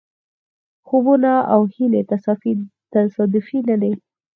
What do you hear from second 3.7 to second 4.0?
دي.